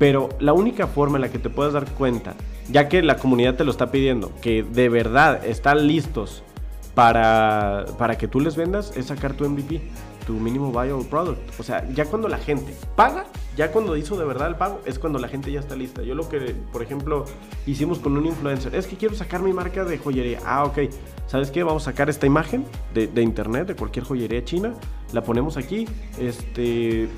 [0.00, 2.34] Pero la única forma en la que te puedes dar cuenta,
[2.72, 6.42] ya que la comunidad te lo está pidiendo, que de verdad están listos
[6.94, 9.80] para, para que tú les vendas es sacar tu MVP,
[10.26, 11.38] tu mínimo viable product.
[11.58, 13.26] O sea, ya cuando la gente paga,
[13.56, 16.02] ya cuando hizo de verdad el pago, es cuando la gente ya está lista.
[16.02, 17.24] Yo lo que, por ejemplo,
[17.66, 20.40] hicimos con un influencer, es que quiero sacar mi marca de joyería.
[20.44, 20.78] Ah, ok.
[21.26, 21.62] ¿Sabes qué?
[21.62, 24.74] Vamos a sacar esta imagen de, de internet, de cualquier joyería china,
[25.12, 25.86] la ponemos aquí,
[26.18, 27.08] este,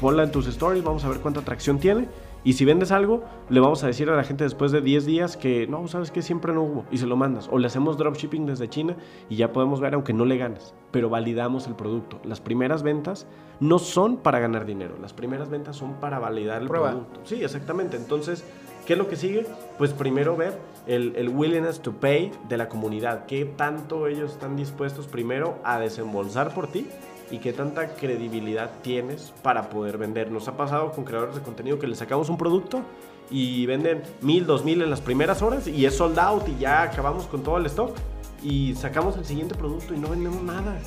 [0.00, 2.08] ponla en tus stories, vamos a ver cuánta atracción tiene
[2.48, 5.36] y si vendes algo, le vamos a decir a la gente después de 10 días
[5.36, 7.46] que no, sabes que siempre no hubo y se lo mandas.
[7.52, 8.96] O le hacemos dropshipping desde China
[9.28, 12.18] y ya podemos ver aunque no le ganes, pero validamos el producto.
[12.24, 13.26] Las primeras ventas
[13.60, 17.20] no son para ganar dinero, las primeras ventas son para validar el producto.
[17.24, 17.98] Sí, exactamente.
[17.98, 18.42] Entonces,
[18.86, 19.46] ¿qué es lo que sigue?
[19.76, 23.26] Pues primero ver el, el willingness to pay de la comunidad.
[23.26, 26.86] ¿Qué tanto ellos están dispuestos primero a desembolsar por ti?
[27.30, 30.30] Y qué tanta credibilidad tienes para poder vender.
[30.30, 32.82] Nos ha pasado con creadores de contenido que les sacamos un producto
[33.30, 36.82] y venden mil, dos mil en las primeras horas y es sold out y ya
[36.82, 37.96] acabamos con todo el stock
[38.42, 40.78] y sacamos el siguiente producto y no vendemos nada.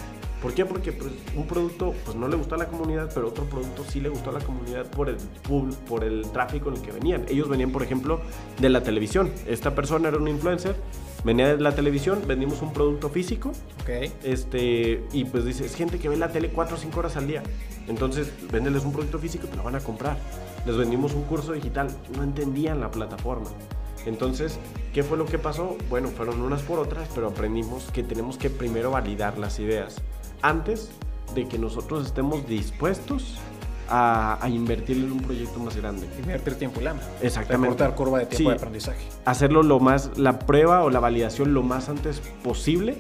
[0.41, 0.65] ¿Por qué?
[0.65, 3.99] Porque pues, un producto pues, no le gustó a la comunidad, pero otro producto sí
[3.99, 5.17] le gustó a la comunidad por el,
[5.87, 7.25] por el tráfico en el que venían.
[7.29, 8.21] Ellos venían, por ejemplo,
[8.59, 9.31] de la televisión.
[9.45, 10.75] Esta persona era un influencer
[11.23, 13.49] venía de la televisión, vendimos un producto físico.
[13.81, 14.11] Ok.
[14.23, 17.27] Este, y pues dice, es gente que ve la tele 4 o 5 horas al
[17.27, 17.43] día.
[17.87, 20.17] Entonces, véndeles un producto físico y te lo van a comprar.
[20.65, 23.49] Les vendimos un curso digital, no entendían la plataforma.
[24.05, 24.57] Entonces,
[24.93, 25.77] ¿qué fue lo que pasó?
[25.89, 30.01] Bueno, fueron unas por otras, pero aprendimos que tenemos que primero validar las ideas
[30.41, 30.89] antes
[31.35, 33.37] de que nosotros estemos dispuestos
[33.91, 36.07] a, a invertir en un proyecto más grande.
[36.19, 37.01] Invertir tiempo y lana.
[37.21, 37.67] Exactamente.
[37.75, 38.45] Recortar curva de tiempo Sí.
[38.49, 39.05] de aprendizaje.
[39.25, 42.97] Hacerlo lo más, la prueba o la validación lo más antes posible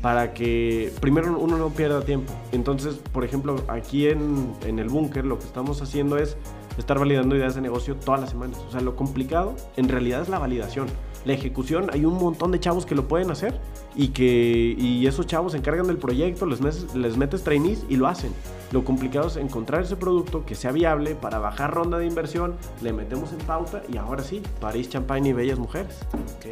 [0.00, 2.32] para que primero uno no pierda tiempo.
[2.52, 6.36] Entonces, por ejemplo, aquí en, en el búnker lo que estamos haciendo es
[6.78, 8.58] estar validando ideas de negocio todas las semanas.
[8.66, 10.86] O sea, lo complicado en realidad es la validación.
[11.24, 13.60] La ejecución, hay un montón de chavos que lo pueden hacer
[13.94, 17.96] y que y esos chavos se encargan del proyecto, les metes, les metes trainees y
[17.96, 18.32] lo hacen.
[18.72, 22.92] Lo complicado es encontrar ese producto que sea viable para bajar ronda de inversión, le
[22.92, 25.98] metemos en pauta y ahora sí, París, Champagne y bellas mujeres.
[26.14, 26.46] Ok.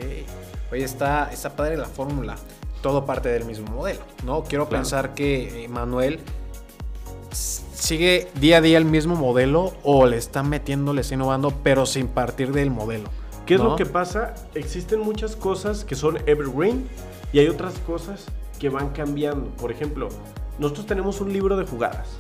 [0.73, 2.37] Oye, está, está padre la fórmula.
[2.83, 4.45] Todo parte del mismo modelo, ¿no?
[4.45, 4.83] Quiero Claro.
[4.83, 6.21] pensar que eh, Manuel
[7.31, 11.87] sigue día a día el mismo modelo o le está metiendo, le está innovando, pero
[11.87, 13.09] sin partir del modelo.
[13.49, 13.71] ¿Qué es ¿no?
[13.71, 14.35] lo que pasa?
[14.55, 16.87] Existen muchas cosas que son evergreen
[17.33, 18.27] y hay otras cosas
[18.61, 19.49] que van cambiando.
[19.53, 20.11] Por ejemplo,
[20.59, 22.11] nosotros tenemos un libro de jugadas,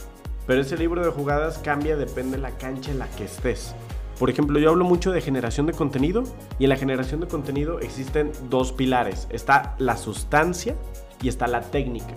[0.47, 3.75] pero ese libro de jugadas cambia depende de la cancha en la que estés.
[4.19, 6.25] Por ejemplo, yo hablo mucho de generación de contenido
[6.59, 9.29] y en la generación de contenido existen dos pilares.
[9.29, 10.77] Está la sustancia
[11.21, 12.15] y está la técnica.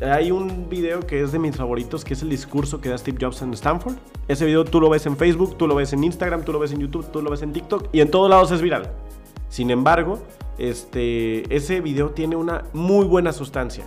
[0.00, 3.18] Hay un video que es de mis favoritos, que es el discurso que da Steve
[3.20, 3.96] Jobs en Stanford.
[4.28, 6.70] Ese video tú lo ves en Facebook, tú lo ves en Instagram, tú lo ves
[6.70, 8.92] en YouTube, tú lo ves en TikTok y en todos lados es viral.
[9.48, 10.20] Sin embargo,
[10.56, 13.86] este, ese video tiene una muy buena sustancia.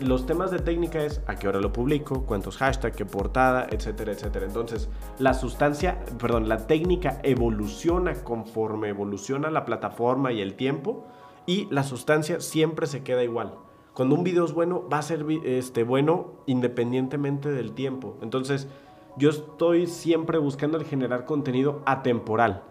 [0.00, 4.12] Los temas de técnica es a qué hora lo publico, cuántos hashtags, qué portada, etcétera,
[4.12, 4.46] etcétera.
[4.46, 4.88] Entonces,
[5.20, 11.06] la sustancia, perdón, la técnica evoluciona conforme evoluciona la plataforma y el tiempo
[11.46, 13.54] y la sustancia siempre se queda igual.
[13.96, 18.18] Cuando un video es bueno, va a ser este, bueno independientemente del tiempo.
[18.20, 18.68] Entonces,
[19.16, 22.62] yo estoy siempre buscando el generar contenido atemporal.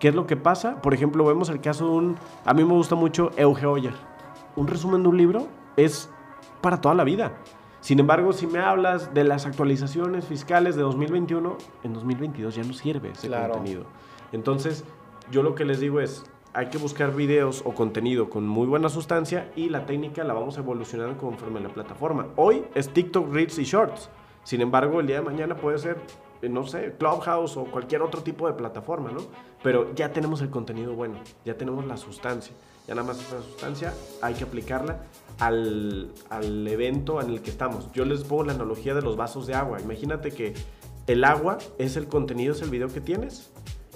[0.00, 0.82] ¿Qué es lo que pasa?
[0.82, 2.16] Por ejemplo, vemos el caso de un...
[2.44, 3.94] A mí me gusta mucho Euge Oyer.
[4.56, 6.10] Un resumen de un libro es
[6.60, 7.30] para toda la vida.
[7.80, 12.72] Sin embargo, si me hablas de las actualizaciones fiscales de 2021, en 2022 ya no
[12.72, 13.54] sirve ese Claro.
[13.54, 13.84] contenido.
[14.32, 14.84] Entonces,
[15.30, 18.88] yo lo que les digo es, hay que buscar videos o contenido con muy buena
[18.88, 22.28] sustancia y la técnica la vamos evolucionando conforme la plataforma.
[22.36, 24.10] Hoy es TikTok, Reels y Shorts.
[24.44, 25.98] Sin embargo, el día de mañana puede ser,
[26.42, 29.20] eh, no sé, Clubhouse o cualquier otro tipo de plataforma, ¿no?
[29.62, 32.54] Pero ya tenemos el contenido bueno, ya tenemos la sustancia.
[32.86, 35.06] Ya nada más esa sustancia hay que aplicarla
[35.38, 37.90] al, al evento en el que estamos.
[37.92, 39.80] Yo les pongo la analogía de los vasos de agua.
[39.80, 40.52] Imagínate que
[41.06, 43.52] el agua es el contenido, es el video que tienes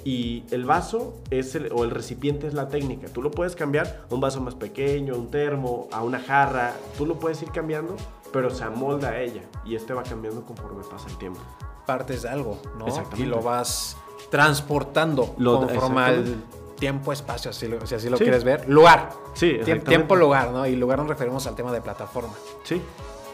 [0.08, 3.08] y el vaso es el, o el recipiente es la técnica.
[3.08, 6.74] Tú lo puedes cambiar a un vaso más pequeño, a un termo, a una jarra.
[6.96, 7.96] Tú lo puedes ir cambiando,
[8.32, 11.40] pero se amolda a ella y este va cambiando conforme pasa el tiempo.
[11.86, 12.86] Partes de algo, ¿no?
[13.16, 13.96] Y lo vas
[14.30, 16.36] transportando Lo- conforme al
[16.78, 18.22] tiempo, espacio, si, lo- si así lo Sí.
[18.24, 18.68] quieres ver.
[18.68, 19.10] Lugar.
[19.34, 19.58] Sí.
[19.88, 20.66] Tiempo, lugar, ¿no?
[20.68, 22.34] Y lugar nos referimos al tema de plataforma.
[22.62, 22.80] Sí.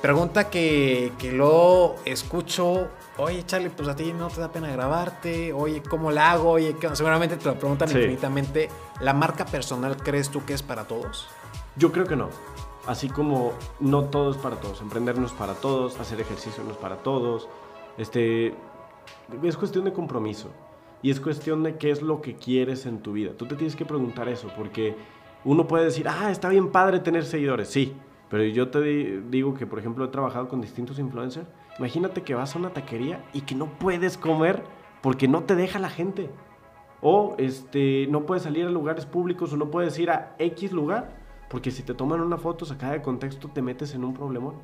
[0.02, 2.88] Pregunta que, que luego escucho,
[3.18, 6.50] oye Charlie, pues a ti no te da pena grabarte, oye, ¿cómo la hago?
[6.50, 6.96] Oye, ¿qué onda?".
[6.96, 7.98] seguramente te lo preguntan Sí.
[7.98, 8.68] infinitamente.
[9.00, 11.28] ¿La marca personal crees tú que es para todos?
[11.76, 12.30] Yo creo que no.
[12.84, 14.80] Así como no todo es para todos.
[14.80, 17.48] Emprender no es para todos, hacer ejercicio no es para todos.
[17.96, 18.54] Este,
[19.44, 20.48] es cuestión de compromiso.
[21.00, 23.32] Y es cuestión de qué es lo que quieres en tu vida.
[23.36, 24.96] Tú te tienes que preguntar eso, porque
[25.44, 27.68] uno puede decir, ah, está bien padre tener seguidores.
[27.68, 27.94] Sí,
[28.32, 31.46] pero yo te di- digo que, por ejemplo, he trabajado con distintos influencers.
[31.78, 34.62] Imagínate que vas a una taquería y que no puedes comer
[35.02, 36.30] porque no te deja la gente.
[37.02, 41.10] O este, no puedes salir a lugares públicos o no puedes ir a X lugar
[41.50, 44.54] porque si te toman una foto sacada de contexto te metes en un problemón.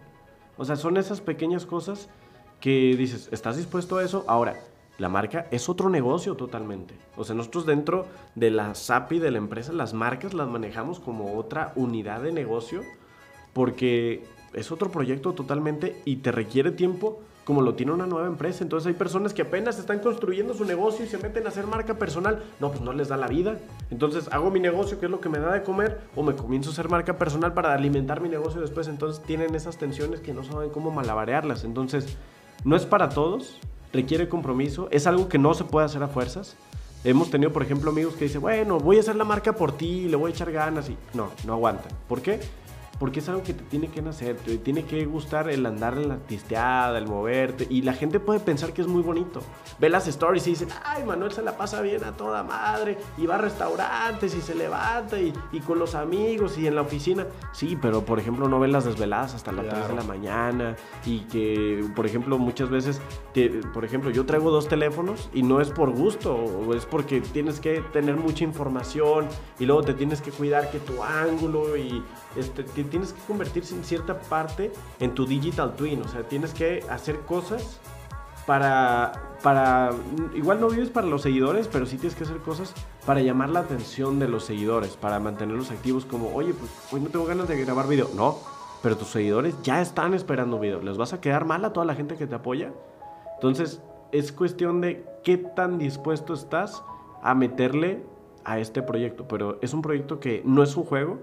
[0.57, 2.09] O sea, son esas pequeñas cosas
[2.61, 4.25] que dices, ¿estás dispuesto a eso?
[4.29, 4.55] Ahora,
[4.97, 6.95] la marca es otro negocio totalmente.
[7.19, 11.37] O sea, nosotros dentro de la SAPI de la empresa, las marcas las manejamos como
[11.37, 12.81] otra unidad de negocio
[13.53, 18.63] porque es otro proyecto totalmente y te requiere tiempo como lo tiene una nueva empresa.
[18.63, 21.95] Entonces hay personas que apenas están construyendo su negocio y se meten a hacer marca
[21.95, 22.43] personal.
[22.61, 23.57] No, pues no les da la vida.
[23.91, 26.69] Entonces hago mi negocio, que es lo que me da de comer, o me comienzo
[26.69, 28.87] a hacer marca personal para alimentar mi negocio después.
[28.87, 31.65] Entonces tienen esas tensiones que no saben cómo malabarearlas.
[31.65, 32.19] Entonces
[32.65, 33.59] no es para todos,
[33.95, 36.55] requiere compromiso, es algo que no se puede hacer a fuerzas.
[37.03, 40.07] Hemos tenido, por ejemplo, amigos que dicen, bueno, voy a hacer la marca por ti,
[40.07, 41.93] le voy a echar ganas y no, no aguantan.
[42.09, 42.41] ¿Por qué?
[42.99, 46.09] Porque es algo que te tiene que nacer, te tiene que gustar el andar en
[46.09, 47.67] la pisteada, el moverte.
[47.71, 49.41] Y la gente puede pensar que es muy bonito.
[49.79, 52.99] Ve las stories y dicen, ay, Manuel se la pasa bien a toda madre.
[53.17, 56.83] Y va a restaurantes y se levanta y, y con los amigos y en la
[56.83, 57.27] oficina.
[57.53, 59.95] Sí, pero por ejemplo no ven las desveladas hasta las 3 de Claro.
[59.97, 60.77] la mañana.
[61.07, 63.01] Y que, por ejemplo, muchas veces,
[63.33, 67.21] te- por ejemplo, yo traigo dos teléfonos y no es por gusto, o es porque
[67.21, 69.27] tienes que tener mucha información
[69.61, 72.03] y luego te tienes que cuidar que tu ángulo y
[72.37, 76.53] este, que tienes que convertirse en cierta parte en tu digital twin, o sea, tienes
[76.53, 77.81] que hacer cosas
[78.47, 79.91] para, para,
[80.35, 82.73] igual no vives para los seguidores, pero sí tienes que hacer cosas
[83.05, 87.11] para llamar la atención de los seguidores, para mantenerlos activos como, oye, pues hoy no
[87.11, 88.09] tengo ganas de grabar video.
[88.17, 88.39] No,
[88.83, 90.81] pero tus seguidores ya están esperando video.
[90.81, 92.73] ¿Les vas a quedar mal a toda la gente que te apoya?
[93.35, 96.83] Entonces, es cuestión de qué tan dispuesto estás
[97.23, 98.03] a meterle
[98.45, 99.29] a este proyecto.
[99.29, 101.19] Pero es un proyecto que no es un juego,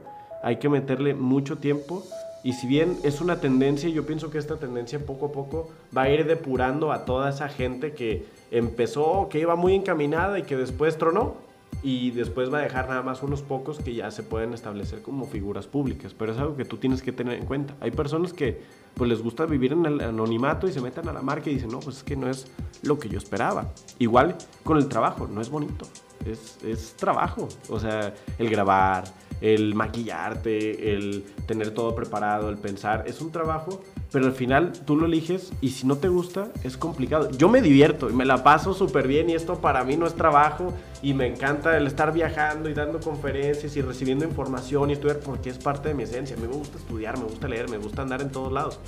[0.45, 2.03] hay que meterle mucho tiempo
[2.43, 6.03] y si bien es una tendencia, yo pienso que esta tendencia poco a poco va
[6.03, 10.55] a ir depurando a toda esa gente que empezó, que iba muy encaminada y que
[10.55, 11.37] después tronó.
[11.81, 15.25] Y después va a dejar nada más unos pocos que ya se pueden establecer como
[15.25, 16.13] figuras públicas.
[16.13, 17.73] Pero es algo que tú tienes que tener en cuenta.
[17.79, 18.61] Hay personas que
[18.93, 21.69] pues les gusta vivir en el anonimato y se meten a la marca y dicen,
[21.69, 22.45] no, pues es que no es
[22.83, 23.71] lo que yo esperaba.
[23.97, 25.87] Igual con el trabajo, no es bonito.
[26.23, 27.47] Es, es trabajo.
[27.69, 29.05] O sea, el grabar,
[29.41, 34.95] el maquillarte, el tener todo preparado, el pensar, es un trabajo, pero al final tú
[34.95, 37.29] lo eliges y si no te gusta es complicado.
[37.31, 40.15] Yo me divierto y me la paso súper bien y esto para mí no es
[40.15, 45.19] trabajo y me encanta el estar viajando y dando conferencias y recibiendo información y estudiar
[45.19, 46.35] porque es parte de mi esencia.
[46.35, 48.79] A mí me gusta estudiar, me gusta leer, me gusta andar en todos lados.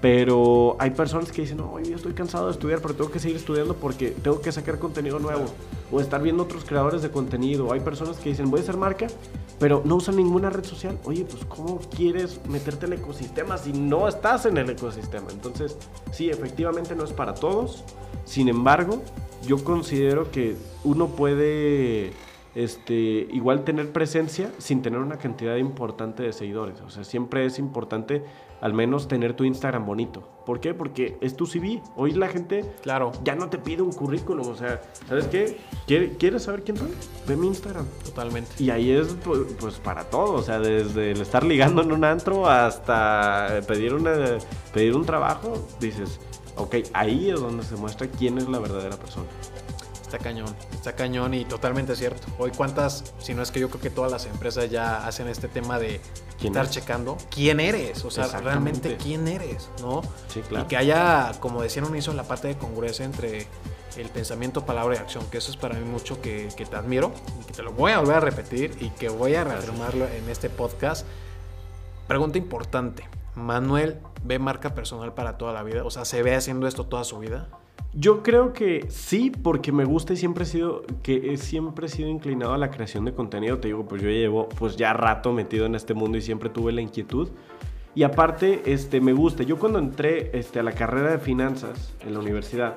[0.00, 3.36] Pero hay personas que dicen, no, yo estoy cansado de estudiar, pero tengo que seguir
[3.36, 5.44] estudiando porque tengo que sacar contenido nuevo.
[5.92, 7.72] O estar viendo otros creadores de contenido.
[7.72, 9.08] Hay personas que dicen, voy a ser marca,
[9.58, 10.98] pero no usan ninguna red social.
[11.04, 15.26] Oye, pues ¿cómo quieres meterte el ecosistema si no estás en el ecosistema?
[15.30, 15.76] Entonces,
[16.12, 17.84] sí, efectivamente no es para todos.
[18.24, 19.02] Sin embargo,
[19.46, 22.12] yo considero que uno puede
[22.54, 26.80] este, igual tener presencia sin tener una cantidad importante de seguidores.
[26.80, 28.22] O sea, siempre es importante
[28.60, 30.28] al menos tener tu Instagram bonito.
[30.44, 30.74] ¿Por qué?
[30.74, 31.82] Porque es tu CV.
[31.96, 33.12] Hoy la gente claro.
[33.24, 34.48] ya no te pide un currículum.
[34.48, 35.58] O sea, ¿sabes qué?
[35.86, 36.90] ¿Quieres saber quién soy?
[37.26, 37.86] Ve mi Instagram.
[38.04, 38.50] Totalmente.
[38.58, 40.34] Y ahí es pues, para todo.
[40.34, 44.38] O sea, desde el estar ligando en un antro hasta pedir, una,
[44.72, 46.20] pedir un trabajo, dices,
[46.56, 49.26] ok, ahí es donde se muestra quién es la verdadera persona.
[50.10, 52.26] Está cañón, está cañón y totalmente cierto.
[52.36, 55.46] Hoy cuántas, si no es que yo creo que todas las empresas ya hacen este
[55.46, 56.00] tema de
[56.42, 60.02] estar checando quién eres, o sea, realmente quién eres, ¿no?
[60.26, 60.64] Sí, claro.
[60.64, 63.46] Y que haya, como decían un en la parte de congruencia entre
[63.96, 67.12] el pensamiento, palabra y acción, que eso es para mí mucho que, que te admiro
[67.40, 70.28] y que te lo voy a volver a repetir y que voy a reafirmarlo en
[70.28, 71.06] este podcast.
[72.08, 75.84] Pregunta importante, ¿Manuel ve marca personal para toda la vida?
[75.84, 77.46] O sea, ¿se ve haciendo esto toda su vida?
[77.92, 82.08] Yo creo que sí, porque me gusta y siempre he sido que siempre he sido
[82.08, 83.58] inclinado a la creación de contenido.
[83.58, 86.70] Te digo, pues yo llevo pues ya rato metido en este mundo y siempre tuve
[86.72, 87.28] la inquietud.
[87.96, 89.42] Y aparte, este, me gusta.
[89.42, 92.76] Yo cuando entré este, a la carrera de finanzas en la universidad,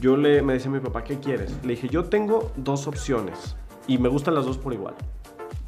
[0.00, 1.56] yo le me decía a mi papá, ¿qué quieres?
[1.62, 3.54] Le dije, yo tengo dos opciones
[3.86, 4.94] y me gustan las dos por igual.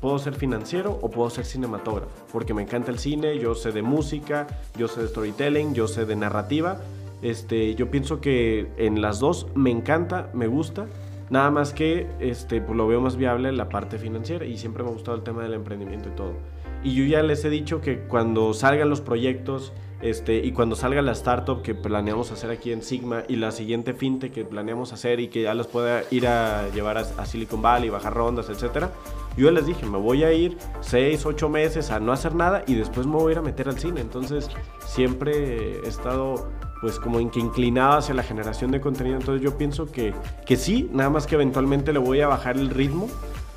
[0.01, 3.83] Puedo ser financiero o puedo ser cinematógrafo, porque me encanta el cine, yo sé de
[3.83, 6.81] música, yo sé de storytelling, yo sé de narrativa
[7.25, 10.87] este, yo pienso que en las dos me encanta, me gusta.
[11.31, 14.83] Nada más que este, pues lo veo más viable en la parte financiera y siempre
[14.83, 16.35] me ha gustado el tema del emprendimiento y todo.
[16.83, 21.01] Y yo ya les he dicho que cuando salgan los proyectos este, y cuando salga
[21.01, 25.19] la startup que planeamos hacer aquí en Sigma y la siguiente fintech que planeamos hacer
[25.19, 28.93] y que ya los pueda ir a llevar a, Silicon Valley, bajar rondas, etcétera,
[29.39, 32.75] yo les dije, me voy a ir 6, 8 meses a no hacer nada y
[32.75, 34.03] después me voy a ir a meter al cine.
[34.03, 34.51] Entonces
[34.85, 36.51] siempre he estado
[36.85, 39.17] pues como en que inclinado hacia la generación de contenido.
[39.17, 40.13] Entonces yo pienso que,
[40.45, 43.09] que sí, nada más que eventualmente le voy a bajar el ritmo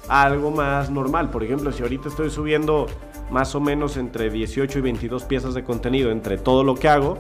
[0.07, 1.29] a algo más normal.
[1.29, 2.85] Por ejemplo, si ahorita estoy subiendo
[3.29, 7.17] más o menos entre 18 y 22 piezas de contenido entre todo lo que hago,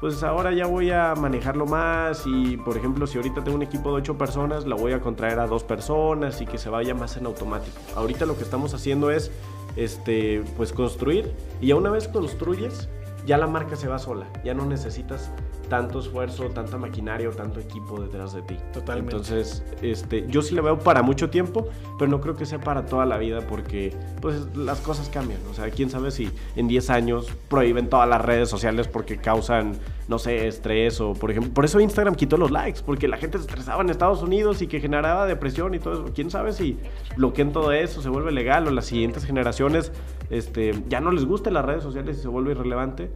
[0.00, 3.90] pues ahora ya voy a manejarlo más y por ejemplo si ahorita tengo un equipo
[3.90, 7.18] de 8 personas, la voy a contraer a dos personas y que se vaya más
[7.18, 7.76] en automático.
[7.94, 9.30] Ahorita lo que estamos haciendo es
[9.76, 12.88] este pues construir y ya una vez construyes
[13.26, 15.30] ya la marca se va sola, ya no necesitas
[15.70, 18.56] tanto esfuerzo, tanta maquinaria o tanto equipo detrás de ti.
[18.74, 19.16] Totalmente.
[19.16, 22.84] Entonces, este, yo sí le veo para mucho tiempo, pero no creo que sea para
[22.84, 25.40] toda la vida porque pues las cosas cambian.
[25.50, 29.72] O sea, quién sabe si en 10 años prohíben todas las redes sociales porque causan,
[30.08, 33.38] no sé, estrés o por ejemplo, por eso Instagram quitó los likes, porque la gente
[33.38, 36.12] se estresaba en Estados Unidos y que generaba depresión y todo eso.
[36.12, 36.76] Quién sabe si
[37.16, 39.92] bloquean todo eso, se vuelve legal o las siguientes generaciones
[40.30, 43.10] este, ya no les gusten las redes sociales y se vuelve irrelevante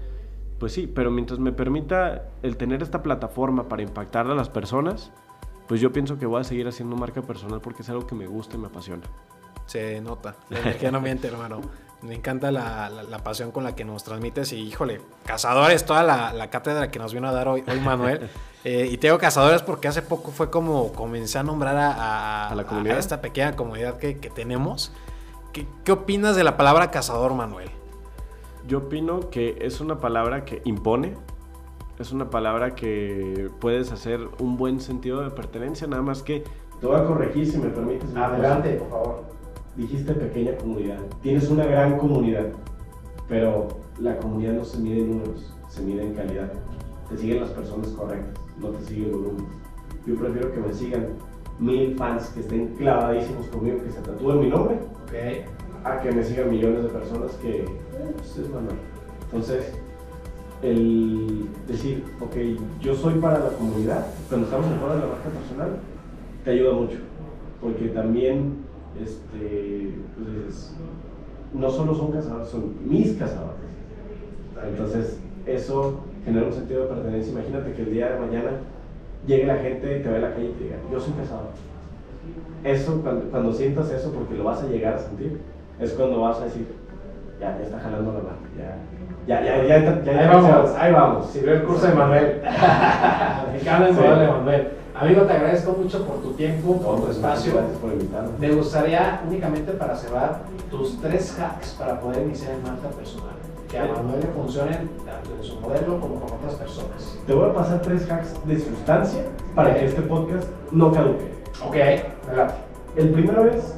[0.59, 5.11] pues sí, pero mientras me permita el tener esta plataforma para impactar a las personas,
[5.69, 8.27] pues yo pienso que voy a seguir haciendo marca personal porque es algo que me
[8.27, 9.03] gusta y me apasiona.
[9.67, 11.61] Se nota, la energía no miente, hermano.
[12.03, 16.91] Me encanta la, pasión con la que nos transmites y, híjole, cazadores, toda la, cátedra
[16.91, 18.29] que nos vino a dar hoy, hoy Manuel.
[18.67, 22.97] Eh, y tengo cazadores porque hace poco fue como comencé a nombrar a, la comunidad?
[22.97, 24.91] esta pequeña comunidad que, tenemos.
[25.53, 27.69] ¿Qué, ¿Qué opinas de la palabra cazador, Manuel?
[28.67, 31.15] Yo opino que es una palabra que impone,
[31.99, 36.45] es una palabra que puedes hacer un buen sentido de pertenencia, nada más que
[36.81, 38.15] te voy a corregir si me permites.
[38.15, 39.25] Adelante, por favor.
[39.77, 40.99] Dijiste pequeña comunidad.
[41.23, 42.49] Tienes una gran comunidad,
[43.29, 46.53] pero la comunidad no se mide en números, se mide en calidad.
[47.09, 49.47] Te siguen las personas correctas, no te sigue el volumen.
[50.07, 51.07] Yo prefiero que me sigan
[51.59, 55.54] mil fans que estén clavadísimos conmigo, que se tatúen mi nombre, Ok.
[55.85, 57.67] A que me sigan millones de personas que
[58.17, 58.77] pues es Manuel.
[59.25, 59.73] Entonces,
[60.63, 62.37] el decir, ok,
[62.81, 65.77] yo soy para la comunidad, cuando estamos en fuera de la marca personal,
[66.43, 66.99] te ayuda mucho.
[67.61, 68.65] Porque también,
[69.03, 70.75] este, pues
[71.53, 73.61] no solo son cazadores, son mis cazadores.
[74.67, 77.33] Entonces, eso genera un sentido de pertenencia.
[77.33, 78.51] Imagínate que el día de mañana
[79.27, 81.51] llegue la gente y te ve en la calle y te diga, yo soy cazador.
[82.65, 85.41] Eso, cuando, cuando sientas eso, porque lo vas a llegar a sentir,
[85.81, 86.67] es cuando vas a decir,
[87.41, 88.77] ya, ya está jalando la marca, ya,
[89.27, 91.31] ya, ya, ya, ya, ya, Ahí vamos, ahí vamos.
[91.31, 92.43] Sirvió el curso de Manuel.
[93.55, 93.67] En Sí.
[94.01, 94.69] de Manuel.
[94.95, 97.55] Amigo, te agradezco mucho por tu tiempo, por tu espacio.
[97.55, 98.31] Gracias por invitarme.
[98.39, 103.35] Me gustaría únicamente para cerrar tus tres hacks para poder iniciar en marca personal.
[103.69, 107.19] Que a Manuel le funcionen tanto en su modelo como con otras personas.
[107.27, 109.23] Te voy a pasar tres hacks de sustancia
[109.55, 111.33] para que este podcast no caduque.
[111.67, 111.77] Ok,
[112.29, 112.55] adelante.
[112.97, 113.75] El primero es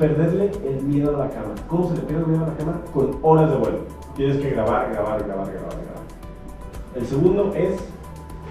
[0.00, 1.54] perderle el miedo a la cama.
[1.68, 2.80] ¿Cómo se le pierde el miedo a la cama?
[2.92, 3.78] Con horas de vuelo.
[4.16, 6.00] Tienes que grabar, grabar, grabar, grabar, grabar.
[6.96, 7.78] El segundo es,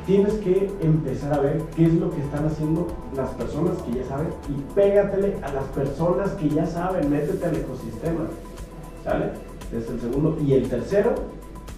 [0.06, 4.06] tienes que empezar a ver qué es lo que están haciendo las personas que ya
[4.06, 8.28] saben y pégatele a las personas que ya saben, métete al ecosistema.
[9.04, 9.32] ¿Sale?
[9.76, 10.38] Es el segundo.
[10.40, 11.16] Y el tercero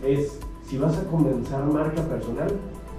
[0.03, 2.51] es, si vas a comenzar marca personal,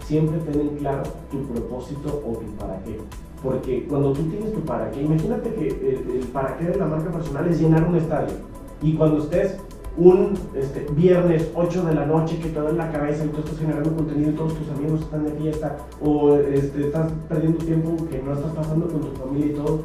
[0.07, 2.99] siempre ten en claro tu propósito o tu para qué.
[3.43, 6.87] Porque cuando tú tienes tu para qué, imagínate que el, el para qué de la
[6.87, 8.35] marca personal es llenar un estadio.
[8.81, 9.59] Y cuando estés
[9.97, 13.59] un este, viernes 8 de la noche que te en la cabeza y tú estás
[13.59, 18.23] generando contenido y todos tus amigos están de fiesta o este, estás perdiendo tiempo que
[18.23, 19.81] no estás pasando con tu familia y todo,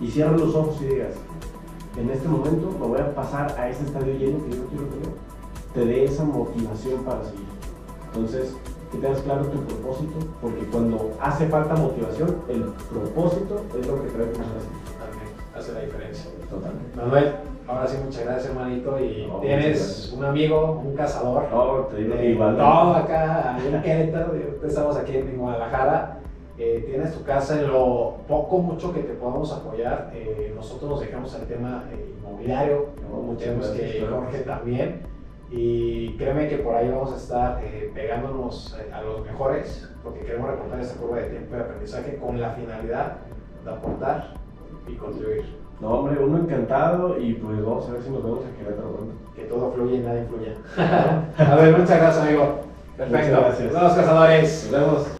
[0.00, 1.12] y cierras los ojos y digas,
[1.98, 5.10] en este momento me voy a pasar a ese estadio lleno que yo quiero tener,
[5.74, 7.46] te dé esa motivación para seguir.
[8.06, 8.56] Entonces,
[8.90, 14.08] que tengas claro tu propósito, porque cuando hace falta motivación, el propósito es lo que
[14.10, 14.26] trae.
[14.26, 16.30] Totalmente, hace la diferencia.
[16.50, 16.96] Totalmente.
[16.96, 17.32] Manuel,
[17.68, 18.98] ahora sí, muchas gracias, hermanito.
[18.98, 21.44] Y No, tienes un amigo, un cazador.
[21.52, 22.56] No, te digo, de igual.
[22.56, 24.32] todo acá en Querétaro,
[24.66, 26.16] estamos aquí en Guadalajara.
[26.58, 30.10] Eh, tienes tu casa en lo poco, mucho que te podamos apoyar.
[30.14, 34.06] Eh, nosotros nos dejamos el tema eh, inmobiliario, No, muchas que.
[34.10, 35.00] Jorge también.
[35.50, 40.20] Y créeme que por ahí vamos a estar eh, pegándonos eh, a los mejores, porque
[40.20, 43.16] queremos recortar esta curva de tiempo de aprendizaje con la finalidad
[43.64, 44.34] de aportar
[44.86, 45.60] y contribuir.
[45.80, 49.14] No, hombre, uno encantado y pues vamos a ver si nos vemos en Querétaro pronto.
[49.34, 50.54] Que todo fluya y nada influya.
[51.38, 52.60] a ver, muchas gracias, amigo.
[52.96, 53.28] Perfecto.
[53.28, 53.72] Muchas gracias.
[53.72, 54.68] Nos vemos, cazadores.
[54.70, 55.19] Nos vemos.